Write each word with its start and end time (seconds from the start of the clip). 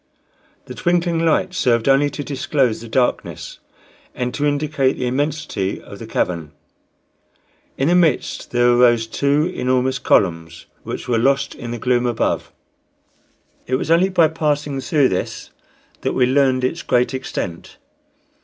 The 0.65 0.73
twinkling 0.73 1.19
lights 1.23 1.59
served 1.59 1.87
only 1.87 2.09
to 2.09 2.23
disclose 2.23 2.81
the 2.81 2.87
darkness 2.87 3.59
and 4.15 4.33
to 4.33 4.47
indicate 4.47 4.93
the 4.93 5.05
immensity 5.05 5.79
of 5.79 5.99
the 5.99 6.07
cavern. 6.07 6.53
In 7.77 7.87
the 7.87 7.93
midst 7.93 8.49
there 8.49 8.71
arose 8.71 9.05
two 9.05 9.45
enormous 9.53 9.99
columns, 9.99 10.65
which 10.81 11.07
were 11.07 11.19
lost 11.19 11.53
in 11.53 11.69
the 11.69 11.77
gloom 11.77 12.07
above. 12.07 12.51
It 13.67 13.75
was 13.75 13.91
only 13.91 14.09
by 14.09 14.27
passing 14.29 14.81
through 14.81 15.09
this 15.09 15.51
that 16.01 16.13
we 16.13 16.25
learned 16.25 16.63
its 16.63 16.81
great 16.81 17.13
extent. 17.13 17.77